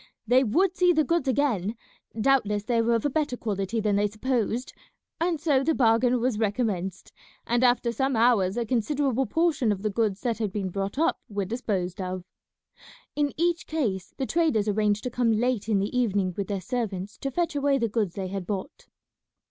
They 0.25 0.43
would 0.43 0.75
see 0.75 0.93
the 0.93 1.03
goods 1.03 1.27
again; 1.27 1.75
doubtless 2.19 2.63
they 2.63 2.81
were 2.81 2.95
of 2.95 3.05
a 3.05 3.09
better 3.11 3.37
quality 3.37 3.79
than 3.79 3.97
they 3.97 4.07
supposed; 4.07 4.73
and 5.19 5.39
so 5.39 5.63
the 5.63 5.75
bargain 5.75 6.19
was 6.19 6.39
recommenced, 6.39 7.11
and 7.45 7.63
after 7.63 7.91
some 7.91 8.15
hours 8.15 8.57
a 8.57 8.65
considerable 8.65 9.27
portion 9.27 9.71
of 9.71 9.83
the 9.83 9.91
goods 9.91 10.21
that 10.21 10.39
had 10.39 10.51
been 10.51 10.69
brought 10.71 10.97
up 10.97 11.19
were 11.29 11.45
disposed 11.45 12.01
of. 12.01 12.23
In 13.15 13.31
each 13.37 13.67
case 13.67 14.11
the 14.17 14.25
traders 14.25 14.67
arranged 14.67 15.03
to 15.03 15.11
come 15.11 15.33
late 15.33 15.69
in 15.69 15.77
the 15.77 15.95
evening 15.95 16.33
with 16.35 16.47
their 16.47 16.61
servants 16.61 17.19
to 17.19 17.29
fetch 17.29 17.55
away 17.55 17.77
the 17.77 17.87
goods 17.87 18.15
they 18.15 18.29
had 18.29 18.47
bought. 18.47 18.87